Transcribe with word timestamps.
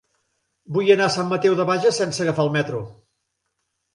Vull 0.77 0.87
anar 0.93 1.09
a 1.09 1.13
Sant 1.15 1.29
Mateu 1.33 1.57
de 1.59 1.67
Bages 1.71 2.01
sense 2.03 2.25
agafar 2.25 2.45
el 2.49 2.53
metro. 2.57 2.83